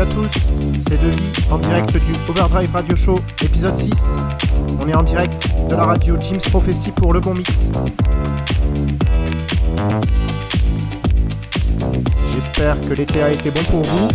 [0.00, 0.30] à tous,
[0.88, 4.16] c'est Devi en direct du Overdrive Radio Show épisode 6.
[4.80, 5.32] On est en direct
[5.68, 7.72] de la radio Jim's Prophecy pour le bon mix.
[12.32, 14.08] J'espère que l'été a été bon pour vous.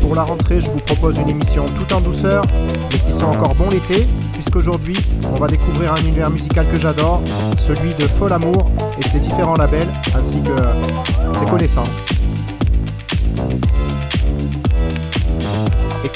[0.00, 2.44] Pour la rentrée, je vous propose une émission tout en douceur,
[2.92, 7.20] mais qui sent encore bon l'été, puisqu'aujourd'hui, on va découvrir un univers musical que j'adore,
[7.58, 12.15] celui de Fol Amour et ses différents labels, ainsi que ses connaissances.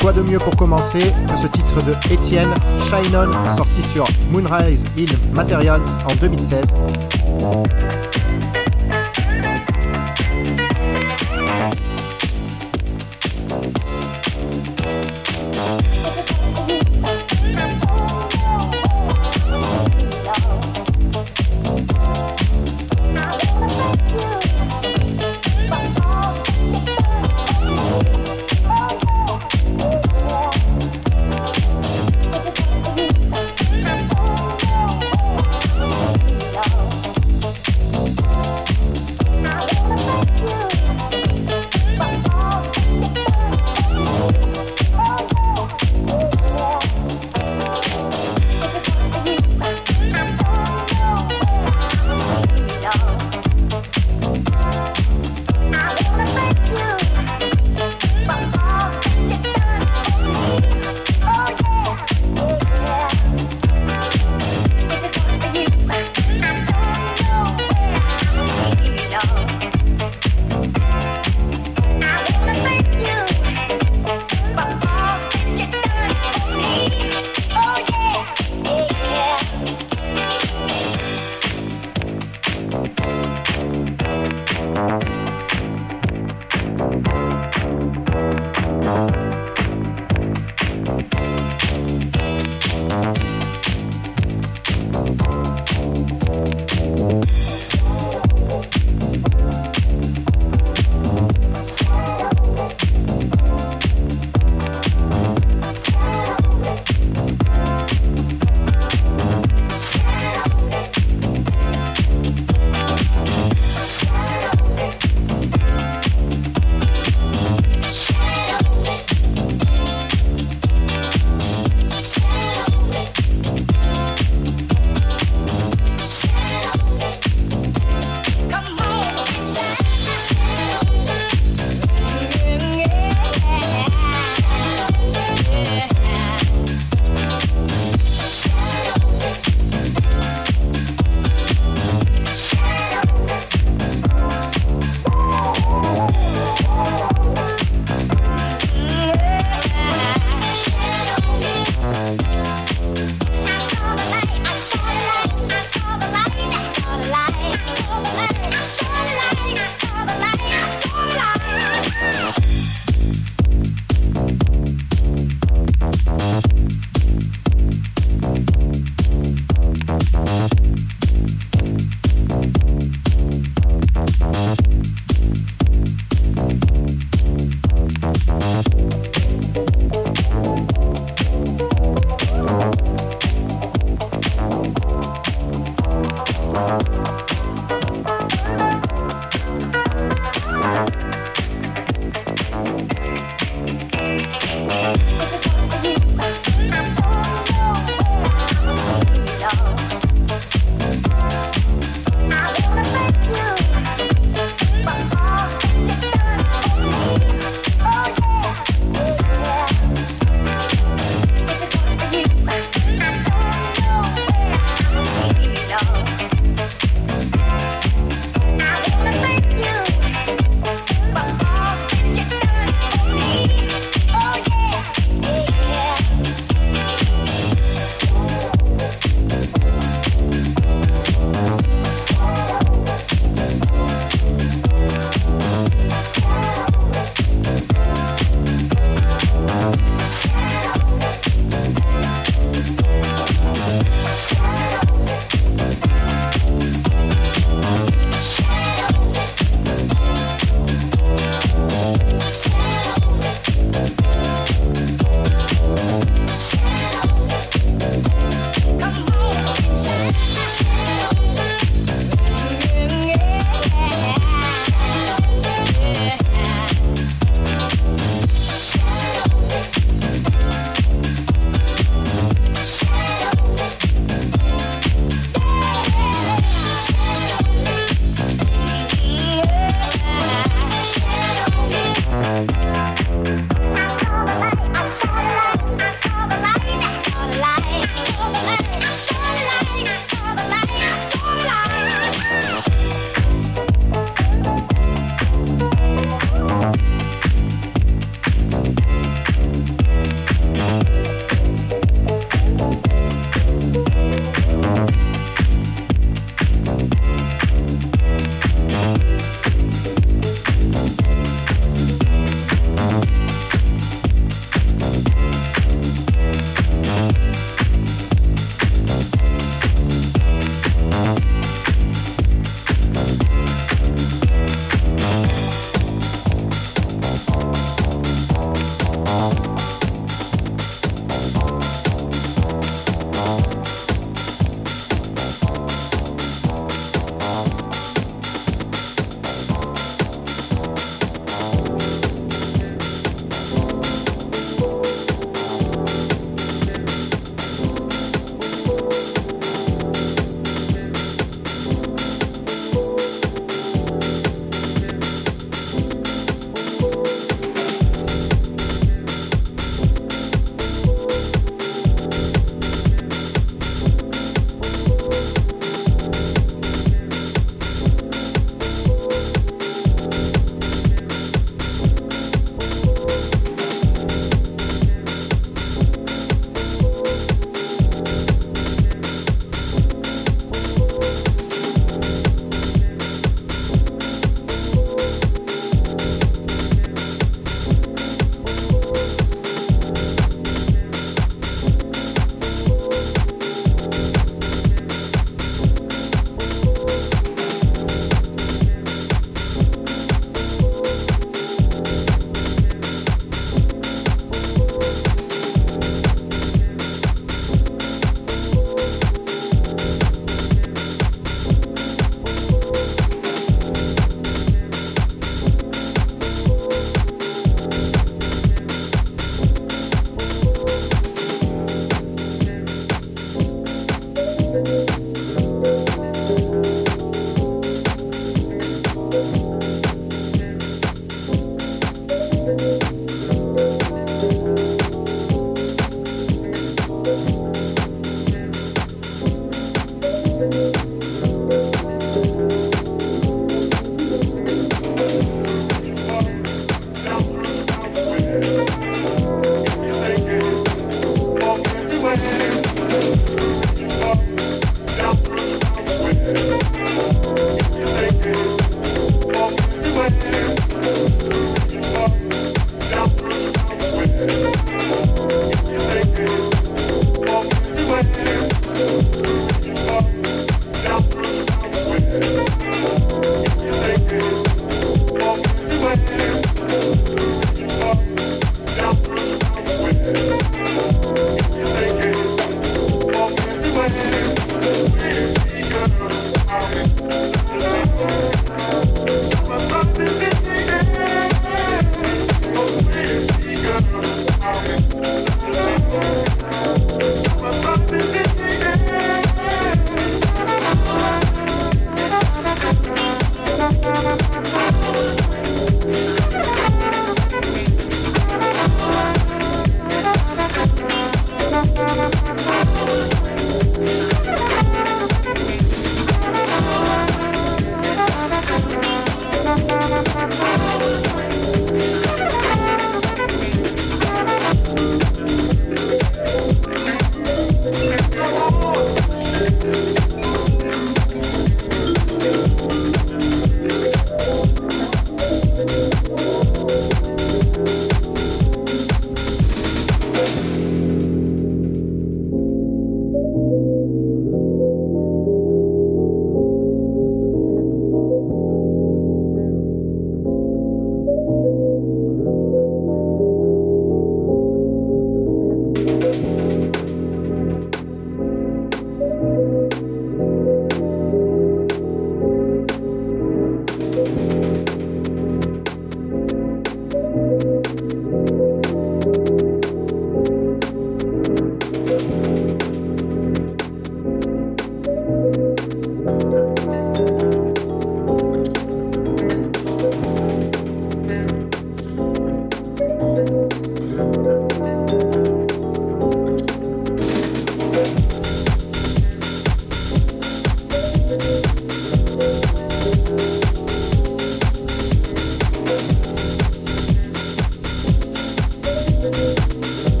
[0.00, 2.52] Quoi de mieux pour commencer que ce titre de Etienne
[2.88, 6.74] Shine On sorti sur Moonrise Hill Materials en 2016.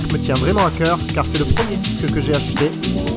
[0.00, 2.70] Me tient vraiment à cœur car c'est le premier disque que j'ai acheté.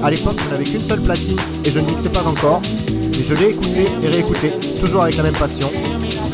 [0.04, 3.34] À l'époque, je n'avais qu'une seule platine et je ne mixais pas encore, mais je
[3.34, 4.52] l'ai écouté et réécouté,
[4.82, 5.70] toujours avec la même passion.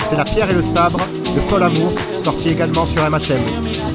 [0.09, 0.99] C'est La Pierre et le Sabre
[1.35, 3.90] de Fol Amour, sorti également sur MHM.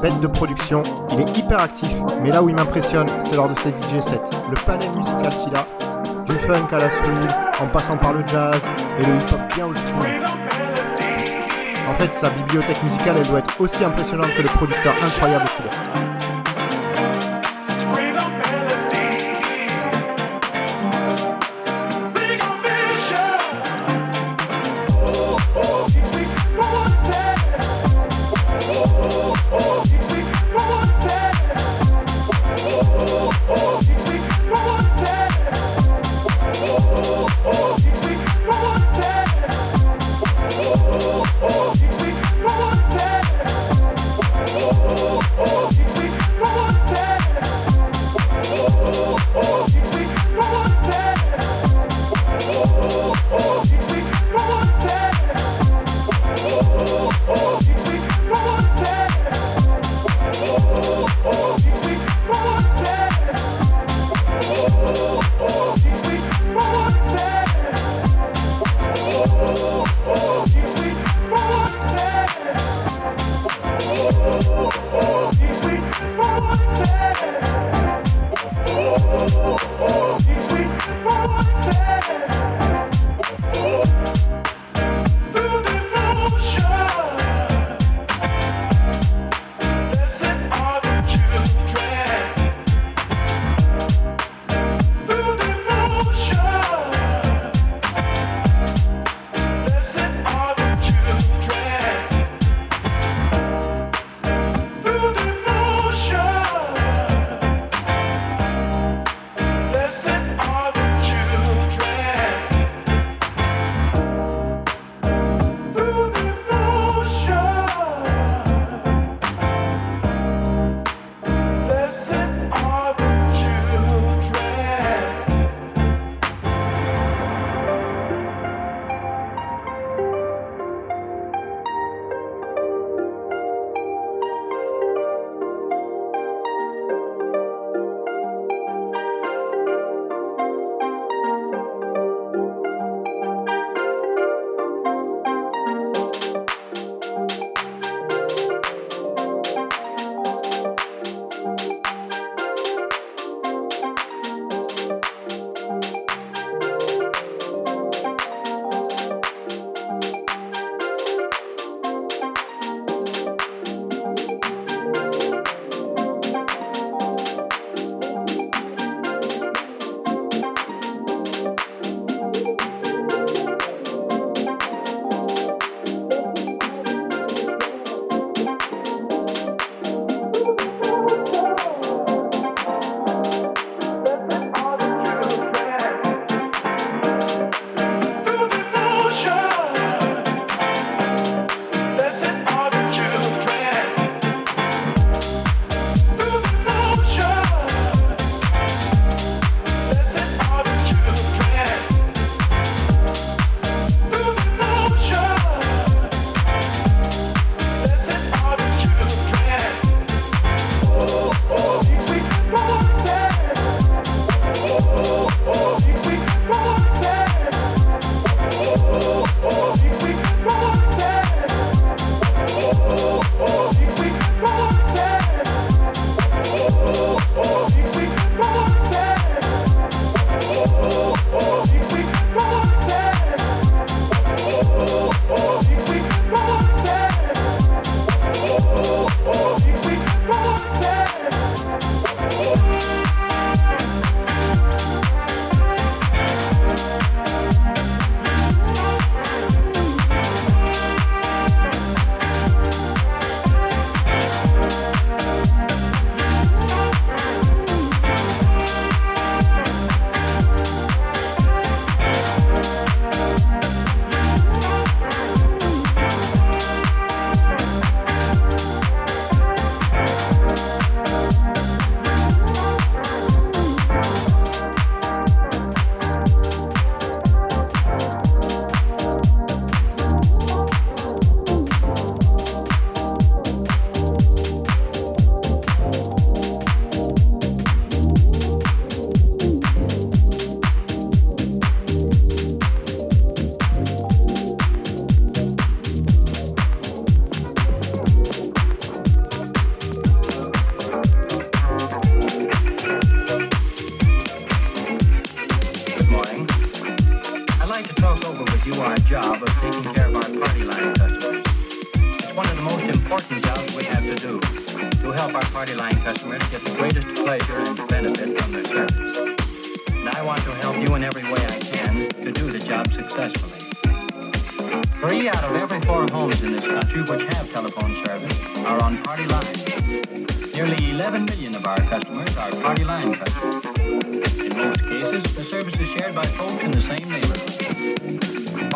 [0.00, 0.82] Bête de production,
[1.12, 4.20] il est hyper actif, mais là où il m'impressionne, c'est lors de ses DJ sets.
[4.50, 5.66] Le panel musical qu'il a,
[6.24, 7.20] du funk à la soul,
[7.60, 8.60] en passant par le jazz
[8.98, 9.86] et le hip-hop bien aussi.
[11.88, 15.66] En fait, sa bibliothèque musicale, elle doit être aussi impressionnante que le producteur incroyable qu'il
[15.66, 16.09] est.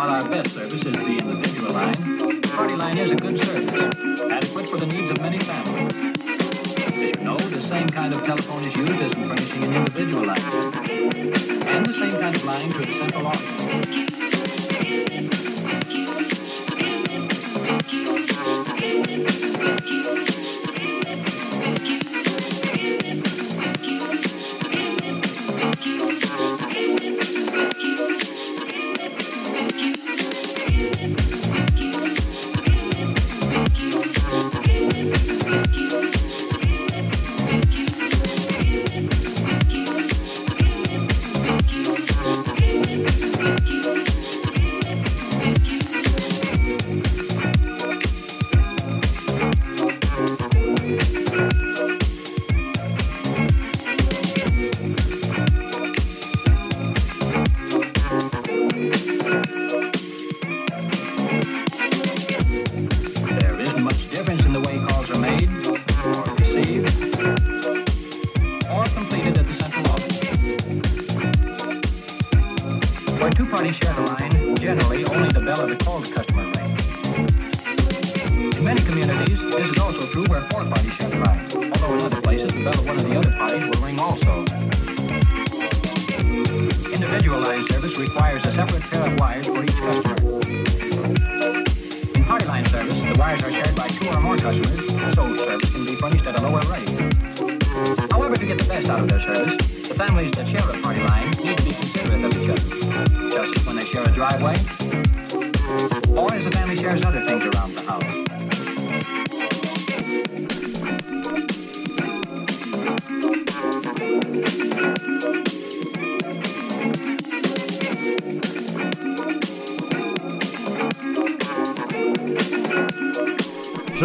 [0.05, 4.31] While our best service is the individual line, the party line is a good service,
[4.31, 5.97] adequate for the needs of many families.
[5.97, 10.27] As you know, the same kind of telephone is used as in furnishing an individual
[10.27, 10.39] line,
[11.69, 13.64] and the same kind of line to the central office.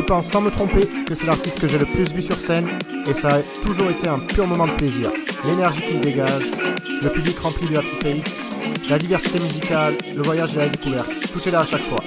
[0.02, 2.68] Pense sans me tromper que c'est l'artiste que j'ai le plus vu sur scène
[3.10, 5.12] et ça a toujours été un pur moment de plaisir.
[5.45, 6.43] L'énergie qu'il dégage,
[7.02, 8.39] le public rempli de happy face,
[8.89, 12.04] la diversité musicale, le voyage et la découverte, tout est là à chaque fois.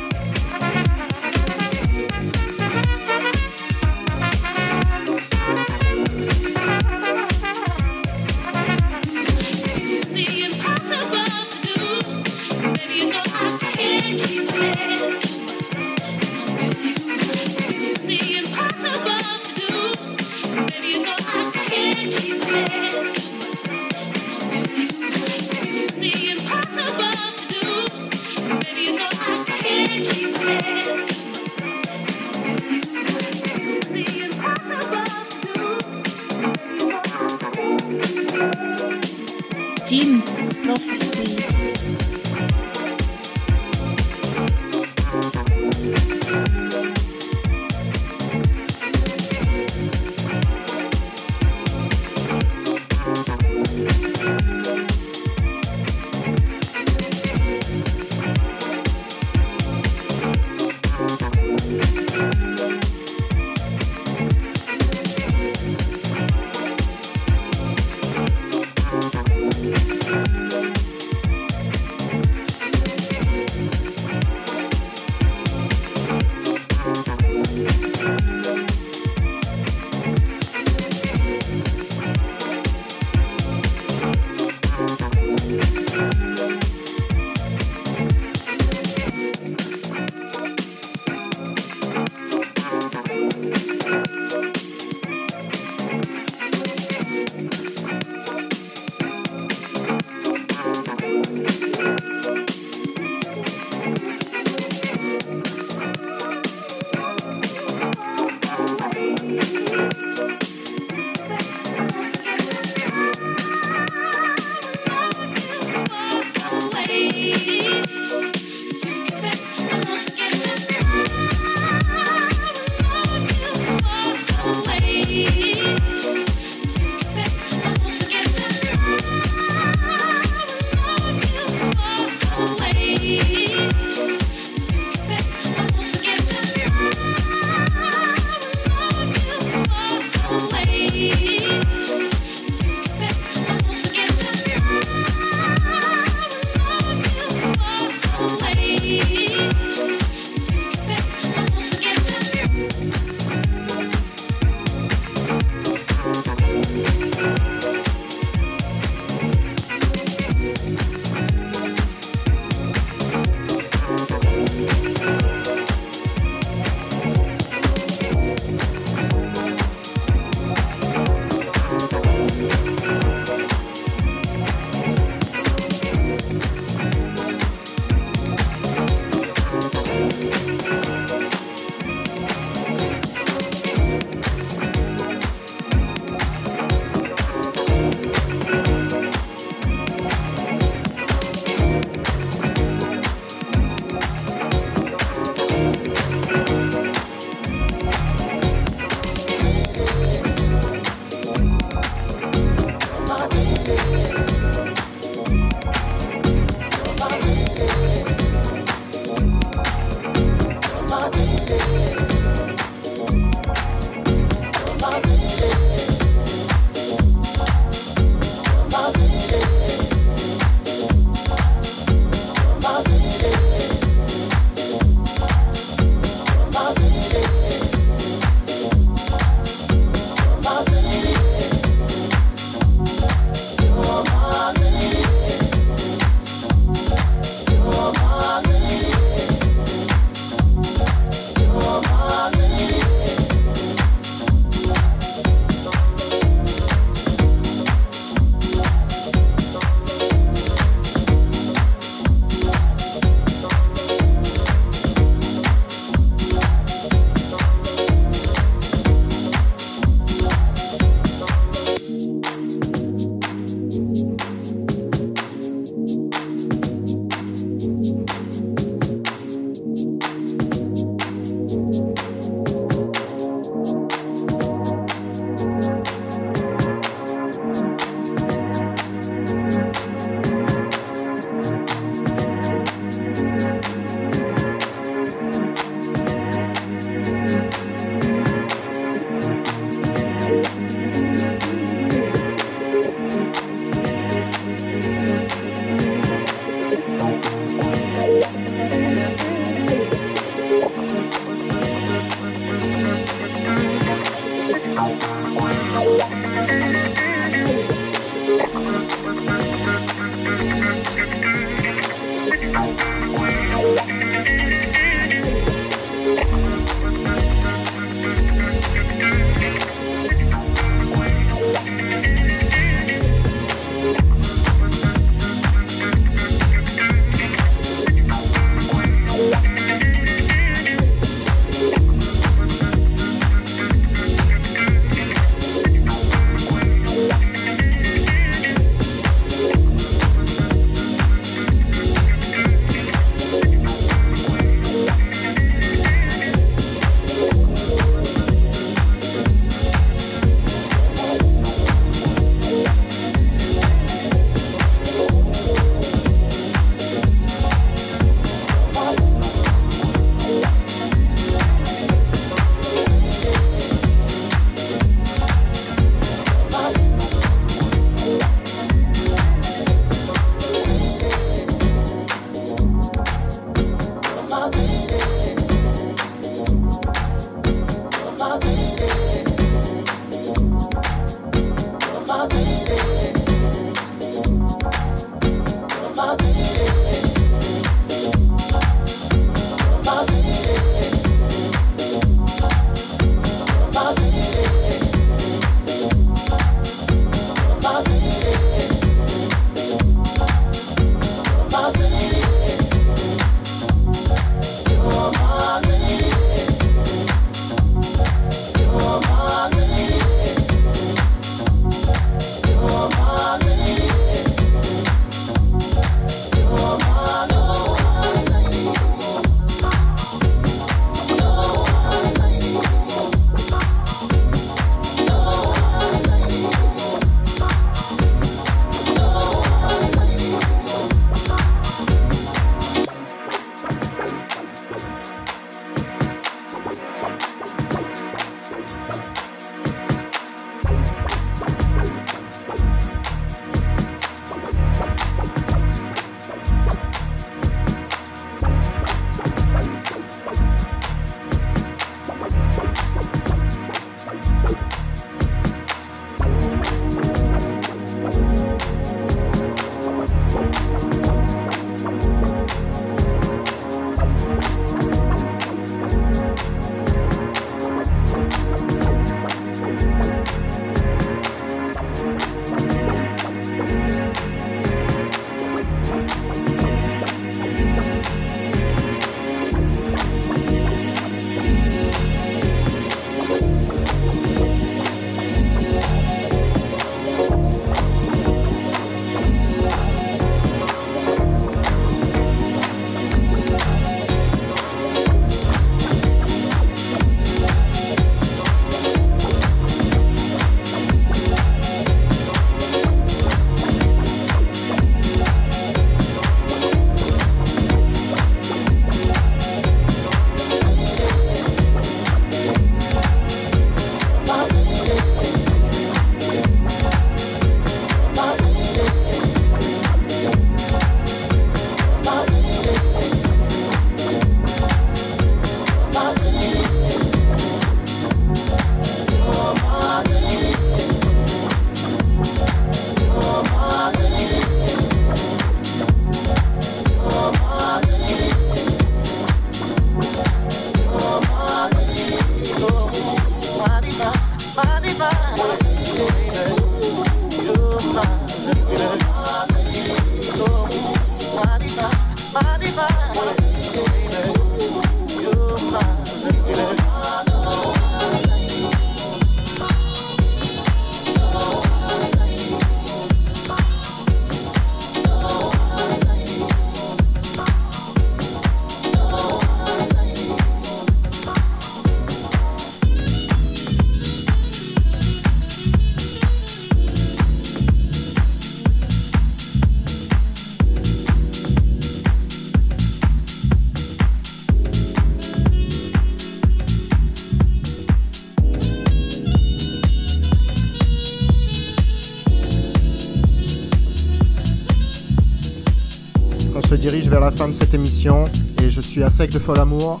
[597.20, 598.24] La fin de cette émission
[598.62, 600.00] et je suis à sec de fol amour,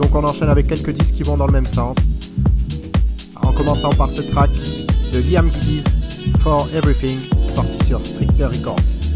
[0.00, 1.96] donc on enchaîne avec quelques disques qui vont dans le même sens.
[3.42, 4.50] En commençant par ce track
[5.12, 5.84] de Liam Giddies,
[6.40, 7.18] For Everything,
[7.48, 9.09] sorti sur Stricter Records.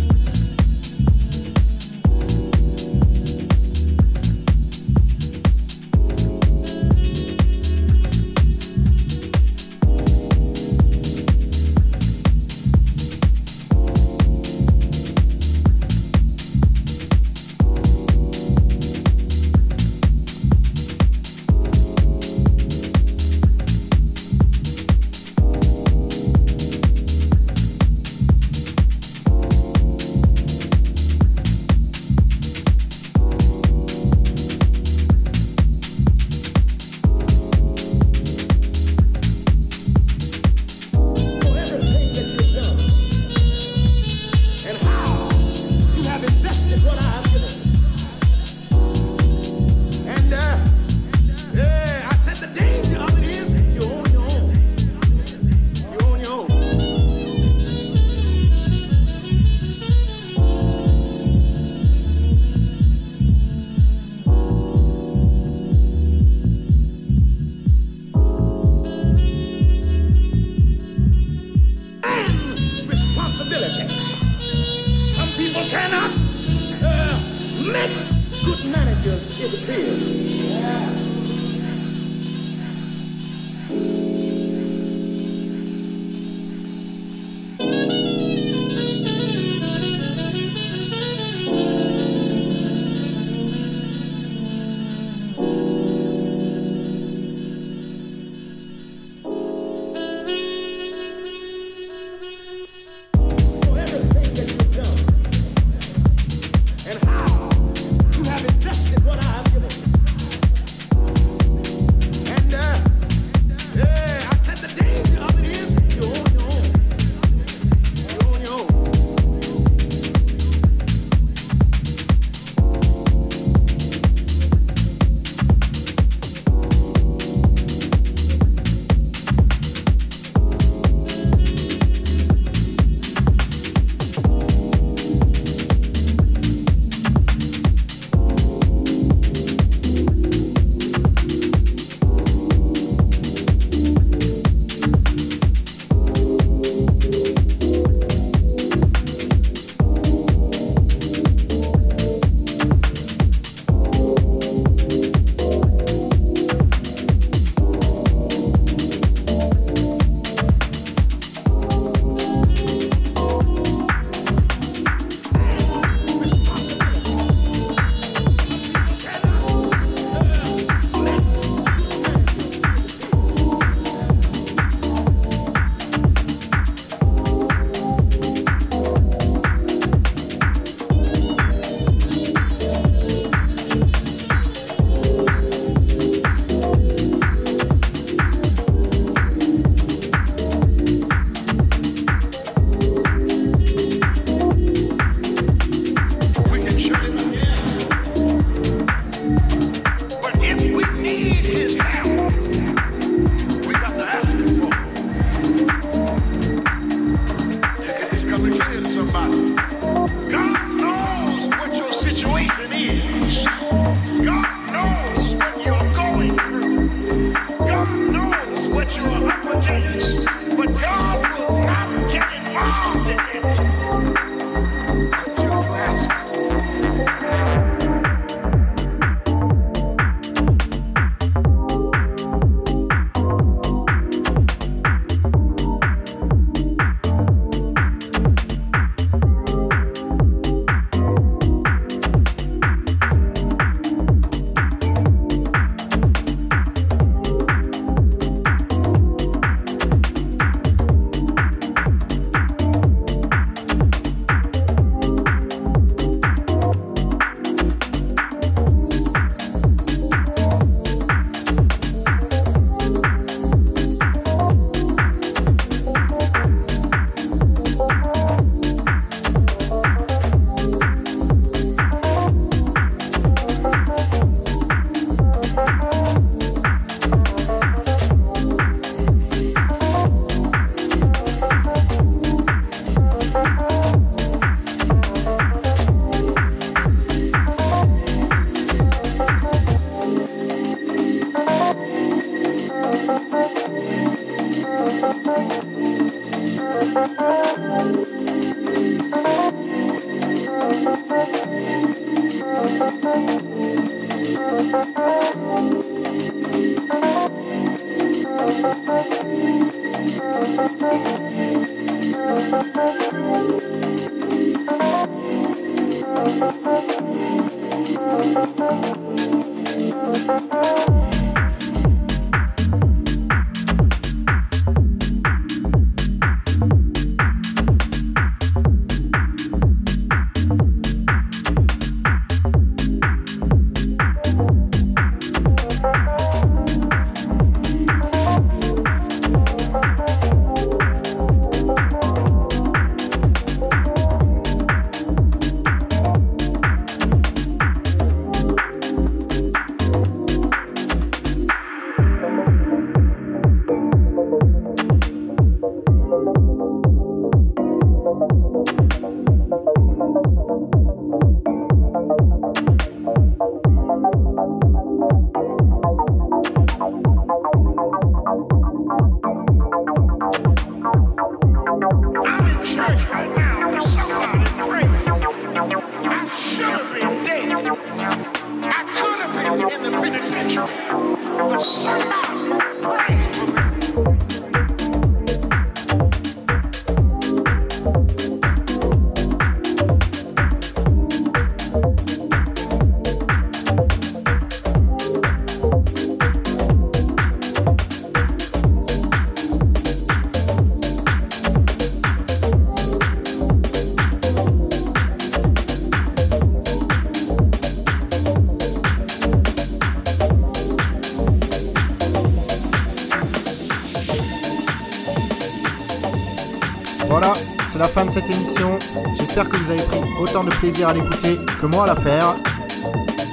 [419.37, 422.37] J'espère que vous avez pris autant de plaisir à l'écouter que moi à la faire.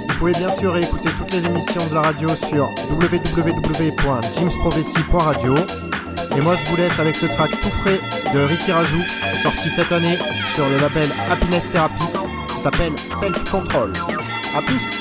[0.09, 5.55] Vous pouvez bien sûr réécouter toutes les émissions de la radio sur www.jimsprophecy.radio.
[6.35, 7.99] Et moi je vous laisse avec ce track tout frais
[8.33, 8.97] de Ricky Razou,
[9.43, 10.17] sorti cette année
[10.55, 12.05] sur le label Happiness Therapy,
[12.47, 13.93] qui s'appelle Self Control.
[14.57, 15.00] A plus